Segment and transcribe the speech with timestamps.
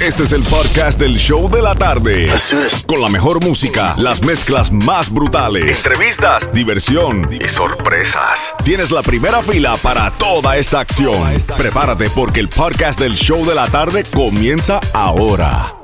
[0.00, 2.30] Este es el podcast del show de la tarde.
[2.86, 8.54] Con la mejor música, las mezclas más brutales, entrevistas, diversión y sorpresas.
[8.64, 11.26] Tienes la primera fila para toda esta acción.
[11.56, 15.74] Prepárate porque el podcast del show de la tarde comienza ahora.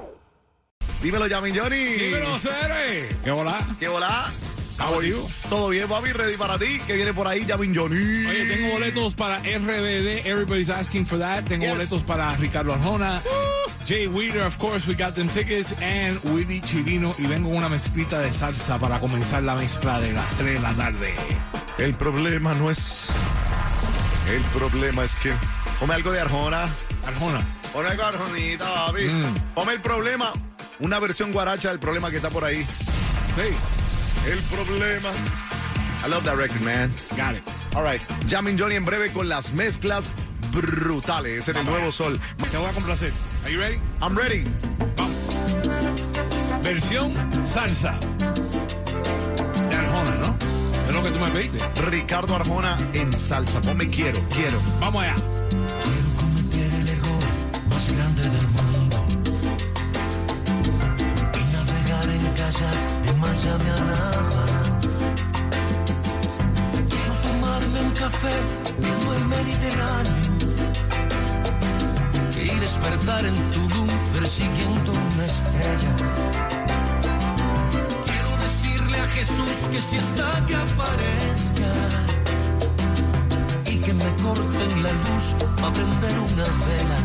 [1.02, 1.84] Dímelo, Yamin Johnny.
[1.84, 3.08] Dímelo, Cere.
[3.24, 3.66] ¿Qué hola?
[3.80, 4.30] ¿Qué hola?
[4.78, 5.26] How are you?
[5.48, 6.10] ¿Todo bien, papi?
[6.12, 6.80] ¿Ready para ti?
[6.86, 8.26] ¿Qué viene por ahí, Yamin Johnny?
[8.26, 10.26] Oye, tengo boletos para RBD.
[10.26, 11.44] Everybody's asking for that.
[11.44, 11.72] Tengo Yes.
[11.74, 13.20] boletos para Ricardo Arjona.
[13.86, 15.72] Jay Weeder, of course, we got them tickets.
[15.80, 17.14] And Willy Chirino.
[17.18, 20.60] Y vengo con una mezclita de salsa para comenzar la mezcla de las 3 de
[20.60, 21.14] la tarde.
[21.78, 23.06] El problema no es...
[24.28, 25.32] El problema es que...
[25.78, 26.68] Come algo de Arjona.
[27.06, 27.46] Arjona.
[27.72, 29.04] Ponme algo de Arjonita, papi.
[29.04, 29.34] Mm.
[29.54, 30.32] Ponme el problema.
[30.80, 32.62] Una versión guaracha del problema que está por ahí.
[33.36, 33.54] Sí,
[34.26, 35.10] El problema.
[36.04, 36.90] I love that record, man.
[37.16, 37.42] got it.
[37.76, 38.00] All right.
[38.28, 40.12] Yamin Johnny en breve con las mezclas
[40.52, 42.18] brutales en el nuevo sol.
[42.50, 43.12] Te voy a complacer.
[43.44, 43.78] Are you ready?
[44.00, 44.44] I'm ready.
[44.96, 45.14] Vamos.
[46.62, 47.12] Versión
[47.44, 47.98] salsa.
[49.68, 50.38] De Arjona, ¿no?
[50.88, 51.58] Es lo que tú me pediste.
[51.90, 53.60] Ricardo Arjona en salsa.
[53.60, 54.58] Ponme quiero, quiero.
[54.80, 55.33] Vamos allá.
[66.90, 68.36] Quiero tomarme un café
[68.78, 70.32] viendo el Mediterráneo.
[72.42, 75.90] Y despertar en Tulum persiguiendo una estrella.
[78.06, 81.70] Quiero decirle a Jesús que si está que aparezca.
[83.66, 86.98] Y que me corten la luz para prender una vela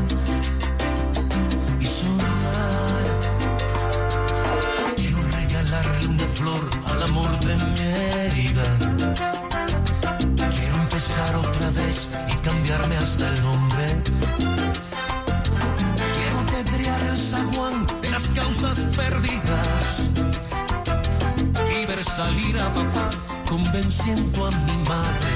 [7.10, 8.68] amor de mi herida.
[10.56, 13.86] Quiero empezar otra vez y cambiarme hasta el nombre.
[16.16, 19.86] Quiero pedrear el zaguán de las causas perdidas
[21.78, 23.10] y ver salir a papá
[23.48, 25.34] convenciendo a mi madre.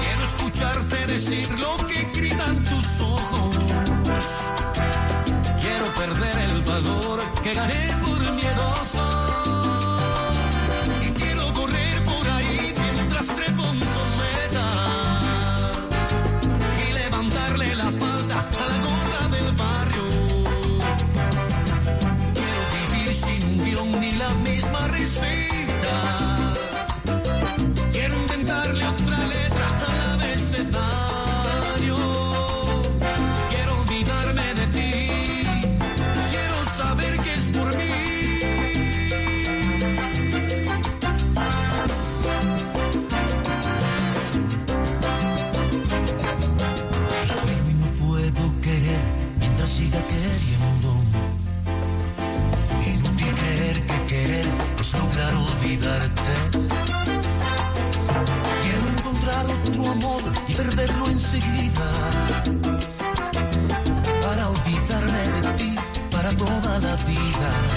[0.00, 3.56] Quiero escucharte decir lo que gritan tus ojos.
[5.62, 8.01] Quiero perder el valor que gané
[24.22, 26.51] la misma risita.
[60.56, 61.86] Perderlo enseguida.
[64.20, 65.76] Para olvidarme de ti
[66.10, 67.71] para toda la vida.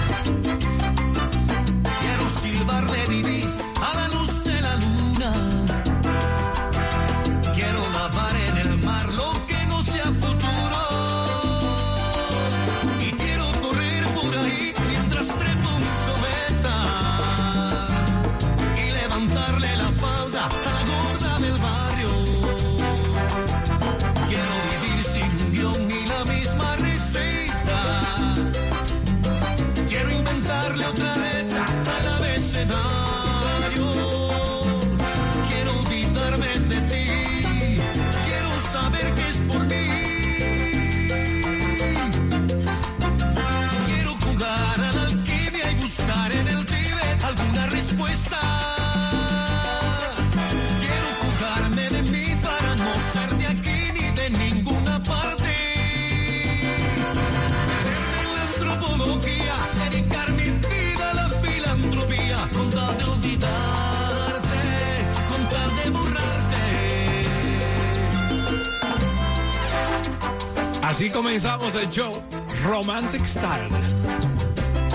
[70.85, 72.21] Así comenzamos el show
[72.63, 73.69] Romantic Style.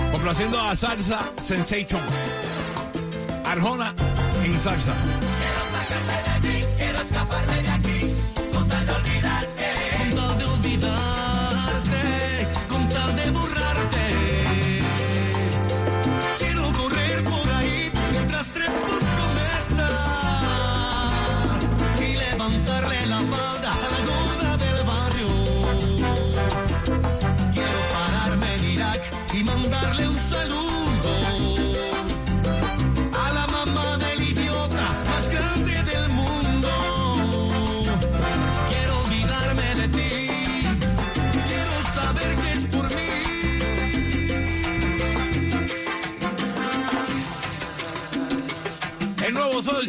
[0.09, 1.99] Complaciendo a Salsa Sensation.
[3.43, 3.93] Arjona
[4.41, 4.93] en salsa.
[7.29, 7.70] Con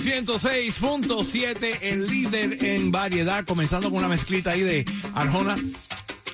[0.02, 4.84] 106.7, el líder en variedad, comenzando con una mezclita ahí de
[5.14, 5.56] Arjona,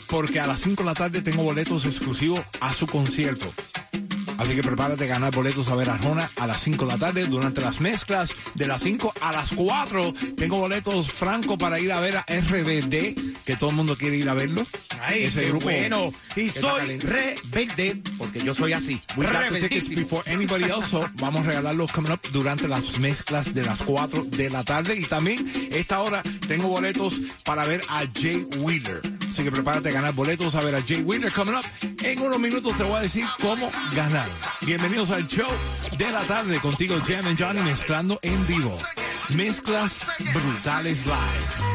[0.08, 3.52] porque a las 5 de la tarde tengo boletos exclusivos a su concierto.
[4.38, 7.26] Así que prepárate a ganar boletos a ver Arjona a las 5 de la tarde
[7.26, 10.14] durante las mezclas de las 5 a las 4.
[10.36, 14.28] Tengo boletos franco para ir a ver a RBD, que todo el mundo quiere ir
[14.28, 14.62] a verlo.
[15.00, 16.12] Ay, Ese grupo bueno.
[16.36, 19.00] Y soy rebelde, porque yo soy así.
[19.16, 22.98] We got the tickets before anybody else, so vamos a regalarlos coming up durante las
[22.98, 24.96] mezclas de las 4 de la tarde.
[24.96, 29.00] Y también, esta hora, tengo boletos para ver a Jay Wheeler.
[29.30, 31.64] Así que prepárate a ganar boletos a ver a Jay Wheeler coming up.
[32.02, 34.28] En unos minutos te voy a decir cómo ganar.
[34.60, 35.48] Bienvenidos al show
[35.96, 38.78] de la tarde contigo, Jam and Johnny, mezclando en vivo.
[39.30, 40.00] Mezclas
[40.34, 41.67] brutales live.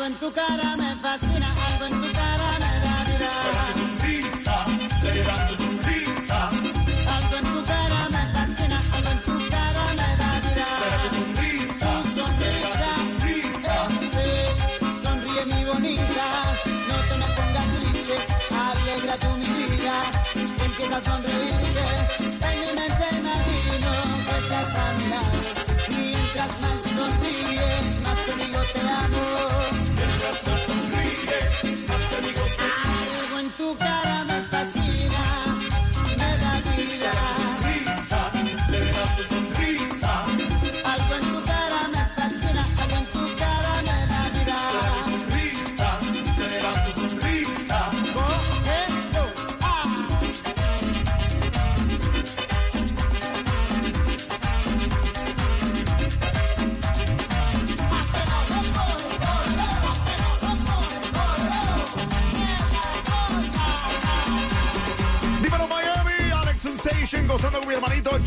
[0.00, 3.32] Algo en tu cara me fascina, algo en tu cara me da vida.
[7.16, 10.68] Algo en tu cara me fascina, algo en tu cara me da vida.
[11.80, 12.92] Tu sonrisa,
[14.16, 14.48] eh,
[15.04, 16.26] sonríe mi bonita,
[16.88, 18.16] no te me pongas triste,
[18.56, 19.96] alegra tu mi vida,
[20.64, 21.59] empieza a sonreírte,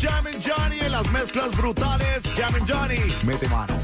[0.04, 2.22] Jam and Johnny en las mezclas brutales.
[2.36, 3.74] Jam and Johnny, mete mano.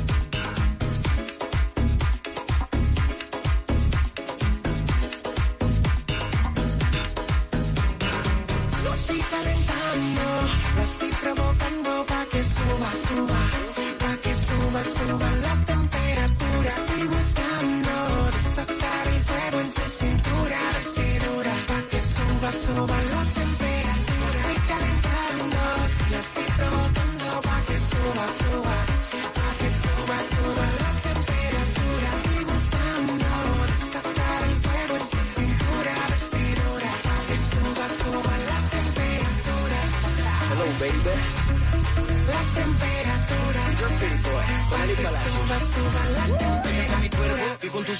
[8.84, 10.22] Lo estoy calentando,
[10.82, 13.40] estoy provocando pa' que suba, suba,
[14.02, 16.70] pa' que suba, suba la temperatura.
[16.80, 17.92] Estoy buscando
[18.36, 23.19] desatar el fuego en su cintura, a ver si dura, pa' que suba, suba la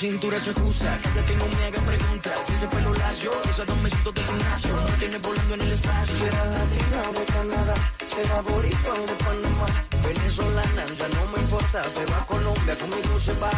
[0.00, 0.98] cintura se ajusta.
[1.02, 2.38] Cállate, no me hagan preguntas.
[2.46, 6.16] Si ese pelo lacio, esos dos mesitos de gimnasio, no tiene volando en el espacio.
[6.16, 7.76] Será latina de Canadá,
[8.14, 9.68] será boricua de Panamá.
[10.04, 13.52] Venezolana, ya no me importa, pero a Colombia conmigo se va.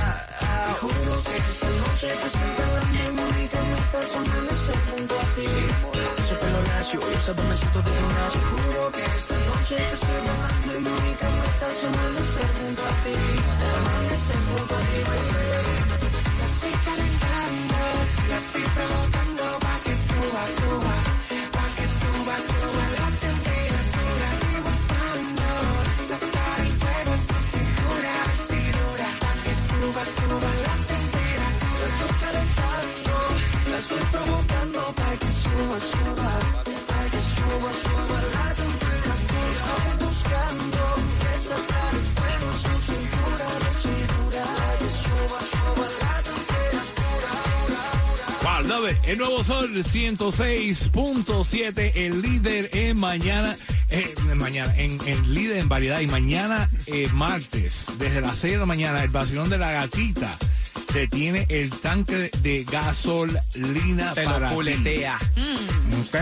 [0.70, 5.14] Y juro que esta noche te estoy bailando y mi única meta es amanecer junto
[5.14, 5.48] a ti.
[6.22, 8.40] Ese pelo lacio esos dos de gimnasio.
[8.50, 12.94] Juro que esta noche te estoy bailando y mi única meta es amanecer junto a
[13.02, 13.14] ti.
[14.42, 15.51] A ti.
[16.64, 17.76] Estoy calentando,
[18.28, 19.21] la estoy
[49.04, 53.56] El nuevo sol 106.7, el líder es mañana.
[53.90, 56.00] Eh, mañana, en, en, líder en variedad.
[56.00, 60.36] Y mañana, eh, martes, desde las 6 de la mañana, el vacilón de la gatita
[60.92, 65.16] te tiene el tanque de, gasolina para lo puletea.
[65.36, 66.00] Mm.
[66.00, 66.16] ¿Ok?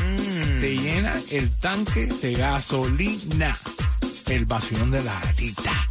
[0.00, 0.60] Mm.
[0.60, 3.58] Te llena el tanque de gasolina.
[4.26, 5.81] El vacilón de la gatita.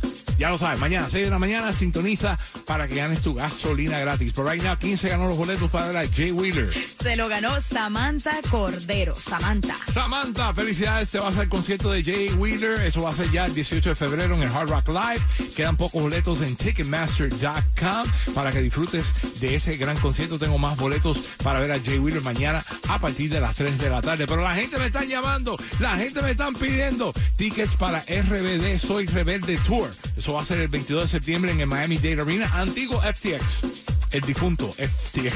[0.41, 4.33] Ya lo sabes, mañana 6 de la mañana sintoniza para que ganes tu gasolina gratis.
[4.33, 6.73] Por right now, ¿quién se ganó los boletos para la Jay Wheeler?
[6.99, 9.13] Se lo ganó Samantha Cordero.
[9.13, 9.75] Samantha.
[9.93, 11.09] Samantha, felicidades.
[11.09, 12.81] Te va a vas al concierto de Jay Wheeler.
[12.81, 15.51] Eso va a ser ya el 18 de febrero en el Hard Rock Live.
[15.55, 20.39] Quedan pocos boletos en Ticketmaster.com para que disfrutes de ese gran concierto.
[20.39, 23.91] Tengo más boletos para ver a Jay Wheeler mañana a partir de las 3 de
[23.91, 24.25] la tarde.
[24.25, 29.05] Pero la gente me está llamando, la gente me está pidiendo tickets para RBD Soy
[29.05, 29.91] Rebelde Tour.
[30.31, 33.65] Eso va a ser el 22 de septiembre en el Miami Dade Arena, antiguo FTX.
[34.11, 35.33] El difunto FTX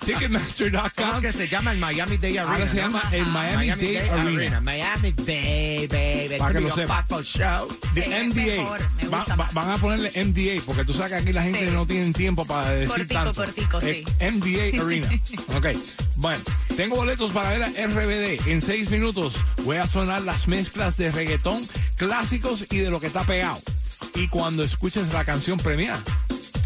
[0.04, 1.20] Ticketmaster.com.
[1.20, 2.52] que se llama el Miami Dade Arena.
[2.52, 4.22] Ahora se llama el ah, Miami, Miami Arena.
[4.22, 4.60] Arena.
[4.60, 6.36] Miami Dade, baby.
[6.36, 7.06] Para que lo sepa.
[7.22, 7.68] Show.
[7.94, 9.08] The MDA.
[9.08, 11.72] Va, va, van a ponerle MDA, porque tú sabes que aquí la gente sí.
[11.72, 13.34] no tiene tiempo para decir cortico, tanto.
[13.34, 14.30] Cortico, cortico, sí.
[14.32, 15.08] MDA Arena.
[15.56, 15.66] ok.
[16.22, 16.44] Bueno,
[16.76, 18.46] tengo boletos para ver a RBD.
[18.46, 23.08] En seis minutos voy a sonar las mezclas de reggaetón clásicos y de lo que
[23.08, 23.60] está pegado.
[24.14, 26.00] Y cuando escuches la canción premiada,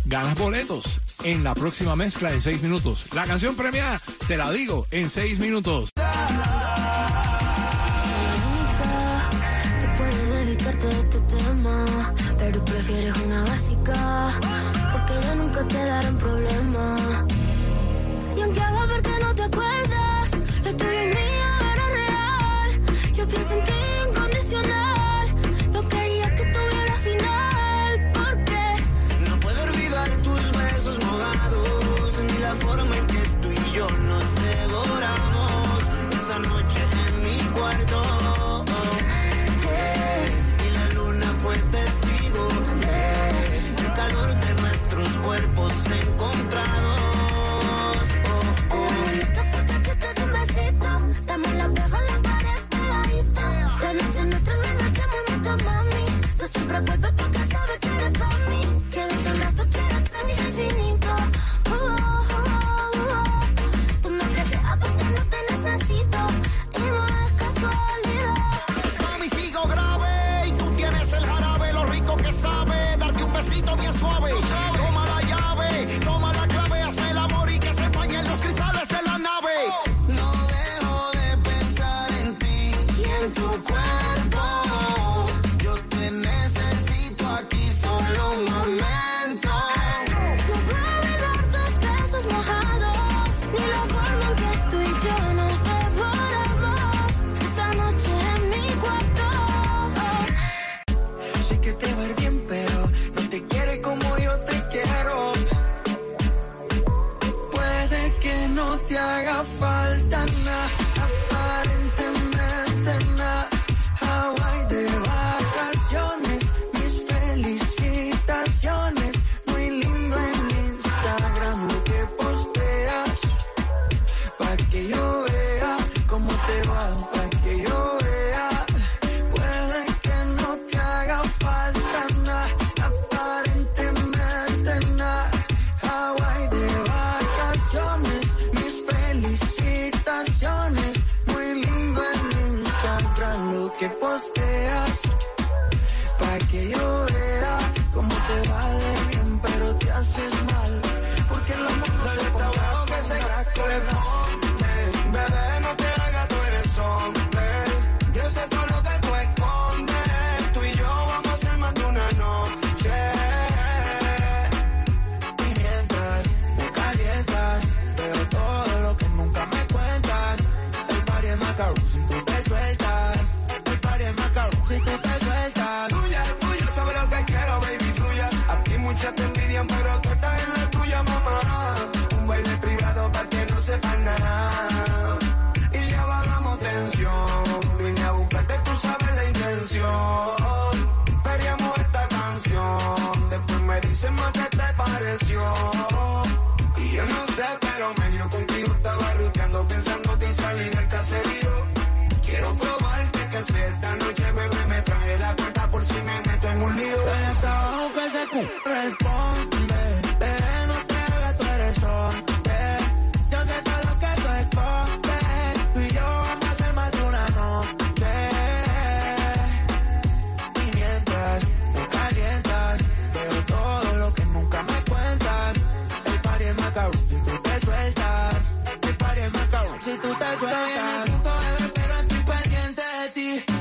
[0.05, 3.07] ganas boletos en la próxima mezcla en seis minutos.
[3.15, 3.99] La canción premiada,
[4.29, 5.89] te la digo, en seis minutos.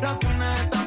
[0.01, 0.84] las buenas están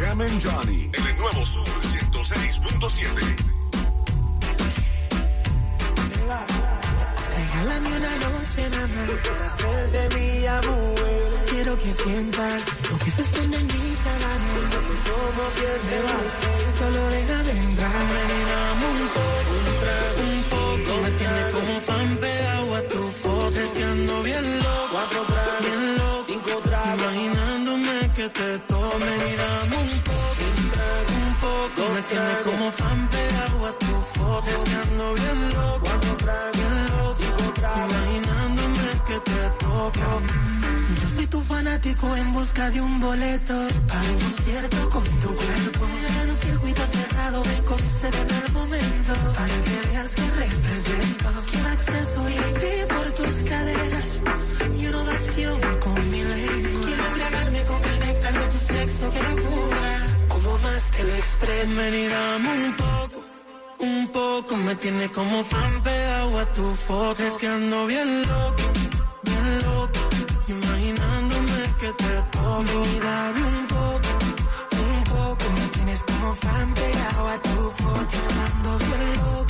[0.00, 0.88] Jam Johnny.
[0.94, 3.36] En el nuevo Sur 106.7.
[7.36, 10.94] Regálame una noche nada más para ser de mi amor.
[11.50, 14.60] Quiero que sientas lo que se esconde en mi salario.
[15.04, 17.92] Como se va hacer, solo déjame entrar.
[18.50, 19.52] Dame un poco,
[20.24, 20.92] un poco.
[21.02, 22.59] Me tiene como fan pegado.
[23.70, 26.98] Es que bien loco, cuatro tragos, bien loco, cinco tragos.
[26.98, 30.44] Imaginándome que te tome y dame un poco,
[31.22, 31.82] un poco.
[31.94, 34.48] Me tiene como fan pegado a tu foto.
[34.50, 37.94] Es que ando bien loco, cuatro tragos, bien loco, cinco tragos.
[37.94, 40.08] Imaginándome que te toco.
[41.00, 43.54] Yo soy tu fanático en busca de un boleto
[43.86, 45.86] para un concierto con tu cuerpo.
[46.22, 47.29] En un circuito cerrado
[64.70, 67.20] me tiene como fan pegado a tu foto.
[67.24, 68.64] Es que ando bien loco,
[69.22, 70.00] bien loco.
[70.46, 72.58] Imaginándome que te toco.
[72.60, 74.10] Un poco,
[74.88, 75.44] un poco.
[75.56, 78.16] Me tienes como fan pegado a tu foto.
[78.46, 79.49] Ando bien loco,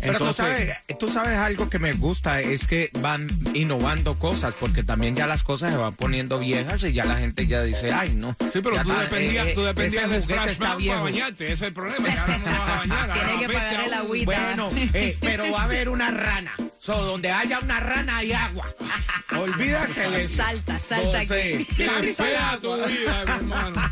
[0.00, 4.82] Pero tú sabes, tú sabes algo que me gusta, es que van innovando cosas, porque
[4.82, 8.14] también ya las cosas se van poniendo viejas y ya la gente ya dice, ay,
[8.14, 8.34] no.
[8.50, 11.44] Sí, pero ya tú está, dependías, eh, tú eh, dependías de Splash Mountain para bañarte.
[11.44, 13.12] Ese es el problema, que ahora no vas a bañar.
[13.12, 14.24] Tiene ahora que pagar el agüita.
[14.24, 16.52] Bueno, eh, pero va a haber una rana.
[16.78, 18.66] So, donde haya una rana hay agua.
[19.38, 20.36] Olvídate de eso.
[20.36, 22.14] Salta, salta Entonces, aquí.
[22.14, 23.90] Fea el tu vida, mi hermano.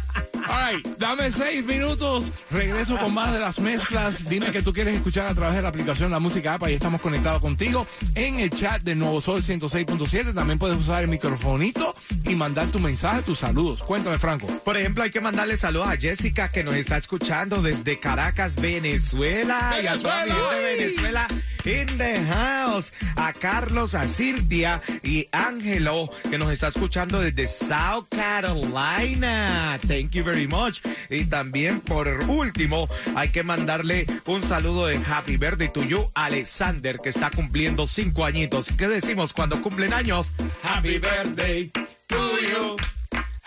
[0.49, 2.33] All right, dame seis minutos.
[2.51, 4.27] Regreso con más de las mezclas.
[4.29, 6.63] Dime que tú quieres escuchar a través de la aplicación La Música App.
[6.63, 10.35] Ahí estamos conectados contigo en el chat de Nuevo Sol 106.7.
[10.35, 13.83] También puedes usar el microfonito y mandar tu mensaje, tus saludos.
[13.83, 14.47] Cuéntame, Franco.
[14.65, 19.77] Por ejemplo, hay que mandarle saludos a Jessica que nos está escuchando desde Caracas, Venezuela.
[19.83, 21.29] Y a toda mi gente de Venezuela
[21.67, 22.93] in the house.
[23.17, 29.79] A Carlos, a Cirtia y Ángelo que nos está escuchando desde South Carolina.
[29.87, 30.81] Thank you very much.
[31.11, 36.99] Y también por último, hay que mandarle un saludo de Happy Birthday to you, Alexander,
[36.99, 38.73] que está cumpliendo cinco añitos.
[38.77, 40.33] ¿Qué decimos cuando cumplen años?
[40.63, 41.71] Happy Birthday
[42.07, 42.77] to you.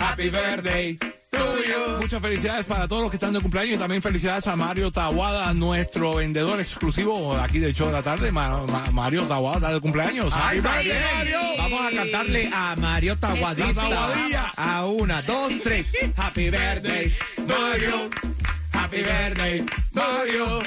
[0.01, 0.97] Happy birthday
[1.99, 5.53] Muchas felicidades para todos los que están de cumpleaños y también felicidades a Mario Tawada,
[5.53, 8.31] nuestro vendedor exclusivo aquí del show de la tarde.
[8.31, 10.33] Ma- Ma- Mario Tawada está de cumpleaños.
[10.35, 10.93] Ay, Happy Mario.
[10.93, 13.73] birthday, Vamos a cantarle a Mario Taguadista.
[13.81, 14.51] Taguadilla.
[14.57, 15.87] A una, dos, tres.
[16.17, 17.15] Happy birthday,
[17.47, 18.09] Mario.
[18.73, 20.59] Happy birthday, Mario.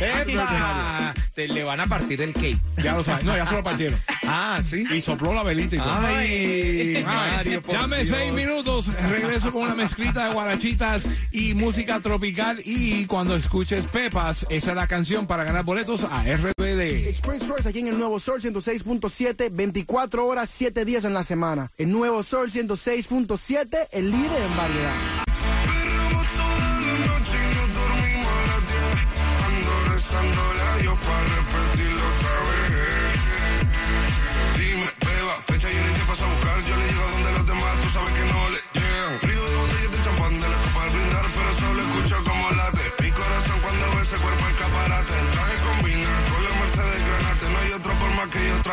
[0.00, 1.14] ¡Epa!
[1.34, 2.58] Te le van a partir el cake.
[2.82, 3.24] Ya lo sabes.
[3.24, 3.98] No, ya se lo partieron.
[4.26, 4.84] Ah, sí.
[4.90, 5.92] Y sopló la velita y todo.
[6.06, 8.16] Ay, Ay, Mario, por Dame Dios.
[8.18, 14.46] seis minutos, regreso con una mezclita de guarachitas y música tropical y cuando escuches Pepas,
[14.50, 17.08] esa es la canción para ganar boletos a RBD.
[17.10, 21.70] Spring Source aquí en el Nuevo Sol 106.7, 24 horas, 7 días en la semana.
[21.78, 25.27] El Nuevo Sol 106.7, el líder en variedad.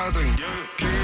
[0.05, 0.13] Más
[0.77, 0.94] que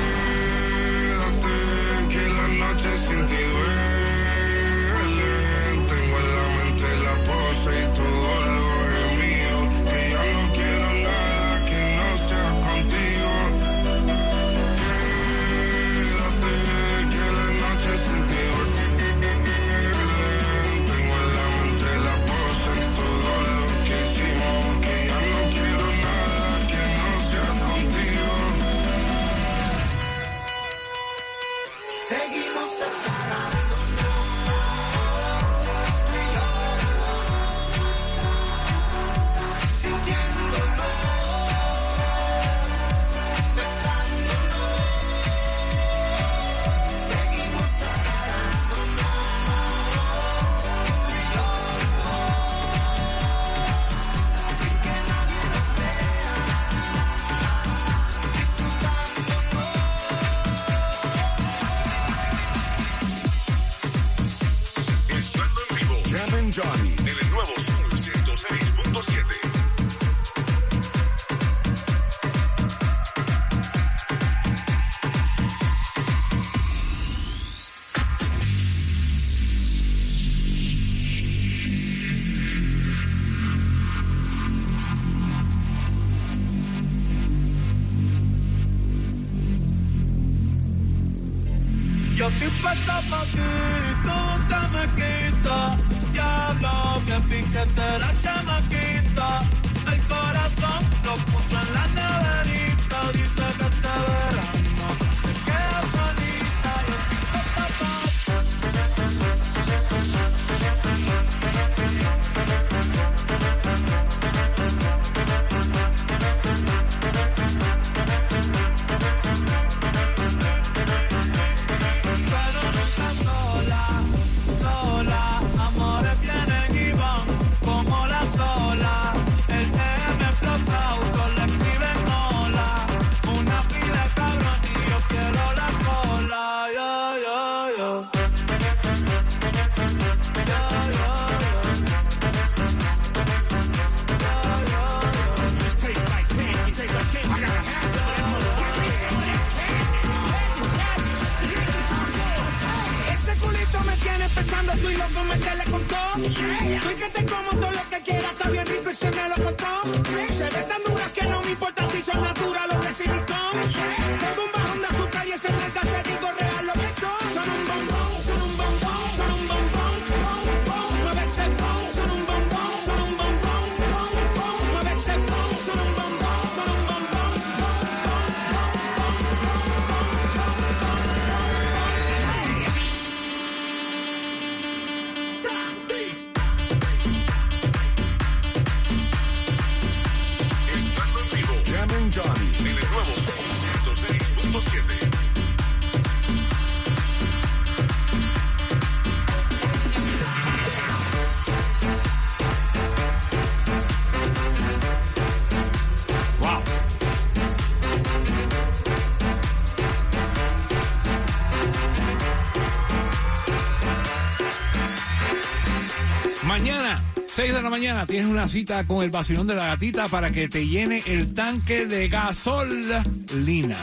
[217.81, 221.33] mañana, tienes una cita con el vacilón de la gatita para que te llene el
[221.33, 223.75] tanque de gasolina.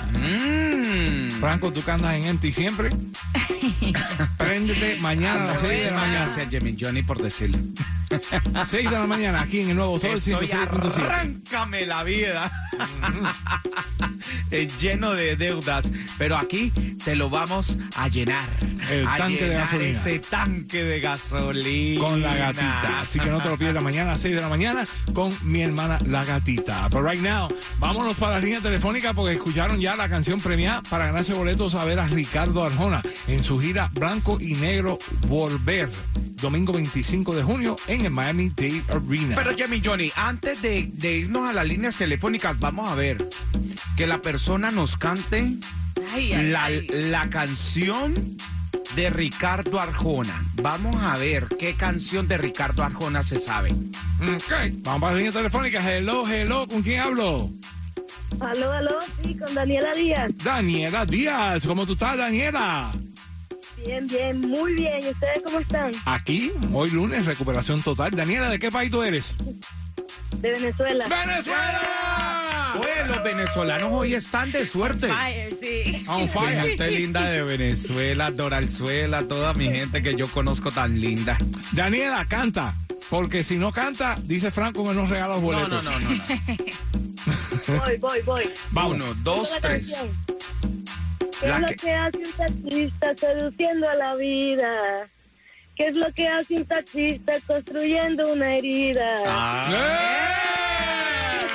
[1.40, 2.90] Franco, tú que andas en empty siempre.
[4.38, 6.24] Préndete mañana a las 6 de la mañana.
[6.26, 7.58] Gracias, Jimmy Johnny, por decirlo.
[8.66, 11.04] 6 de la mañana, aquí en el nuevo Sol Estoy 106.7.
[11.04, 12.50] arráncame la vida.
[14.50, 16.70] es lleno de deudas, pero aquí
[17.04, 18.44] te lo vamos a llenar.
[18.90, 19.90] El a tanque de gasolina.
[19.90, 22.00] Ese tanque de gasolina.
[22.00, 22.98] con la gatita.
[23.00, 25.62] Así que no te lo pierdas mañana a las 6 de la mañana con mi
[25.62, 26.88] hermana la gatita.
[26.90, 31.06] Pero right now, vámonos para la línea telefónica porque escucharon ya la canción premiada para
[31.06, 35.88] ganarse boletos a ver a Ricardo Arjona en su gira Blanco y Negro Volver.
[36.40, 39.34] Domingo 25 de junio en el Miami Dade Arena.
[39.36, 43.28] Pero Jimmy Johnny, antes de, de irnos a las líneas telefónicas, vamos a ver
[43.96, 45.56] que la persona nos cante
[46.14, 46.86] Ay, ay, la, ay.
[46.88, 48.36] la canción
[48.94, 50.44] de Ricardo Arjona.
[50.62, 53.70] Vamos a ver qué canción de Ricardo Arjona se sabe.
[53.70, 55.80] Ok, vamos para la línea telefónica.
[55.96, 57.50] Hello, hello, ¿con quién hablo?
[58.40, 60.30] Aló, aló, sí, con Daniela Díaz.
[60.42, 61.66] Daniela Díaz.
[61.66, 62.92] ¿Cómo tú estás, Daniela?
[63.84, 65.00] Bien, bien, muy bien.
[65.02, 65.92] ¿Y ustedes cómo están?
[66.04, 68.10] Aquí, hoy lunes, recuperación total.
[68.10, 69.34] Daniela, ¿de qué país tú eres?
[70.40, 71.06] De Venezuela.
[71.08, 72.74] ¡Venezuela!
[72.78, 75.08] Oye, los venezolanos hoy están de suerte.
[75.12, 76.04] Fire, sí.
[76.06, 76.60] On Mi fire.
[76.60, 81.36] gente linda de Venezuela, Doralzuela, toda mi gente que yo conozco tan linda.
[81.72, 82.74] Daniela, canta.
[83.10, 85.82] Porque si no canta, dice Franco que nos regala los boletos.
[85.82, 86.10] no, no, no.
[86.14, 86.22] no.
[87.80, 88.50] Voy, voy, voy.
[88.70, 88.92] Vamos.
[88.94, 89.86] Uno, dos, tres.
[89.88, 90.08] canción.
[91.40, 91.94] ¿Qué La es lo que- que...
[91.94, 95.06] hace un taxista seduciendo a la vida?
[95.76, 99.14] ¿Qué es lo que hace un taxista construyendo una herida?
[99.14, 100.18] ¡Eh!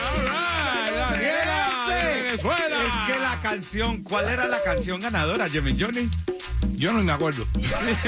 [0.10, 2.78] All right, Daniela de Venezuela.
[2.84, 6.10] Es que la canción, ¿cuál era la canción ganadora, Jimmy Johnny?
[6.76, 7.46] Yo no me acuerdo.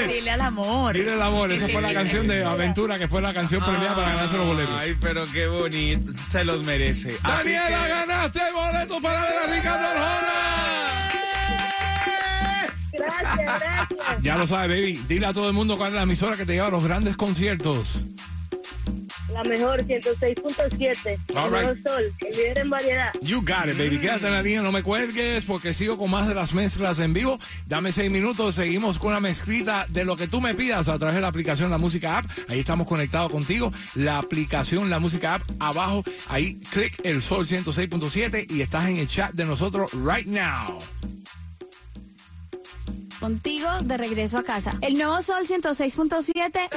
[0.08, 0.94] Dile al amor.
[0.94, 4.08] Dile el amor, esa fue la canción de Aventura que fue la canción premiada para
[4.12, 4.74] ganarse los boletos.
[4.80, 6.12] Ay, pero qué bonito.
[6.28, 7.08] Se los merece.
[7.22, 10.55] Así Daniela, que- ganaste el boleto para ver a Ricardo Arjona.
[13.34, 14.22] Gracias, gracias.
[14.22, 15.00] Ya lo sabes, baby.
[15.08, 17.16] Dile a todo el mundo cuál es la emisora que te lleva a los grandes
[17.16, 18.06] conciertos.
[19.32, 21.18] La mejor 106.7.
[21.36, 21.86] All El right.
[21.86, 23.12] sol, el líder en variedad.
[23.20, 23.98] You got it, baby.
[23.98, 27.12] Quédate en la línea, no me cuelgues porque sigo con más de las mezclas en
[27.12, 27.38] vivo.
[27.66, 31.16] Dame seis minutos, seguimos con la mezclita de lo que tú me pidas a través
[31.16, 32.26] de la aplicación La Música App.
[32.48, 33.70] Ahí estamos conectados contigo.
[33.94, 39.06] La aplicación La Música App, abajo, ahí clic el Sol 106.7 y estás en el
[39.08, 40.78] chat de nosotros right now.
[43.20, 44.74] Contigo de regreso a casa.
[44.82, 46.68] El nuevo Sol 106.7.